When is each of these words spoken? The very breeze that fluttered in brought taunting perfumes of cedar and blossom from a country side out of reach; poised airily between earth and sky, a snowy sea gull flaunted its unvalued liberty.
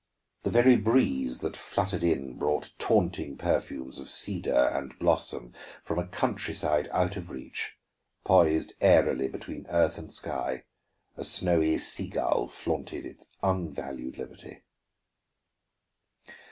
The 0.41 0.49
very 0.49 0.77
breeze 0.77 1.41
that 1.41 1.55
fluttered 1.55 2.01
in 2.01 2.39
brought 2.39 2.73
taunting 2.79 3.37
perfumes 3.37 3.99
of 3.99 4.09
cedar 4.09 4.65
and 4.69 4.97
blossom 4.97 5.53
from 5.83 5.99
a 5.99 6.07
country 6.07 6.55
side 6.55 6.89
out 6.91 7.17
of 7.17 7.29
reach; 7.29 7.73
poised 8.23 8.73
airily 8.81 9.27
between 9.27 9.67
earth 9.69 9.99
and 9.99 10.11
sky, 10.11 10.63
a 11.17 11.23
snowy 11.23 11.77
sea 11.77 12.07
gull 12.07 12.47
flaunted 12.47 13.05
its 13.05 13.27
unvalued 13.43 14.17
liberty. 14.17 14.63